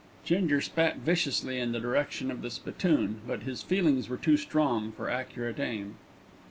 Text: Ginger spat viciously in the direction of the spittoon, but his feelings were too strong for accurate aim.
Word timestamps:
Ginger 0.25 0.61
spat 0.61 0.97
viciously 0.97 1.59
in 1.59 1.73
the 1.73 1.79
direction 1.79 2.31
of 2.31 2.41
the 2.41 2.49
spittoon, 2.49 3.21
but 3.27 3.43
his 3.43 3.61
feelings 3.61 4.09
were 4.09 4.17
too 4.17 4.35
strong 4.35 4.91
for 4.93 5.11
accurate 5.11 5.59
aim. 5.59 5.93